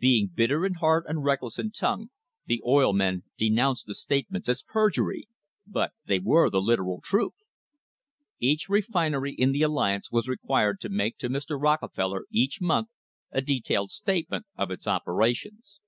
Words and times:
Being 0.00 0.32
bitter 0.34 0.66
in 0.66 0.74
heart 0.80 1.04
and 1.06 1.22
reckless 1.22 1.56
in 1.56 1.70
tongue, 1.70 2.10
the 2.46 2.60
oil 2.66 2.92
men 2.92 3.22
denounced 3.38 3.86
the 3.86 3.94
statements 3.94 4.48
as 4.48 4.60
perjury, 4.64 5.28
but 5.64 5.92
they 6.04 6.18
were 6.18 6.50
the 6.50 6.60
literal 6.60 7.00
truth. 7.00 7.34
Each 8.40 8.68
refinery 8.68 9.32
in 9.34 9.52
the 9.52 9.62
alliance 9.62 10.10
was 10.10 10.26
required 10.26 10.80
to 10.80 10.88
make 10.88 11.16
to 11.18 11.28
Mr. 11.28 11.62
Rockefeller 11.62 12.24
each 12.32 12.60
month 12.60 12.88
a 13.30 13.40
detailed 13.40 13.92
statement 13.92 14.46
of 14.56 14.72
its 14.72 14.88
operations. 14.88 15.78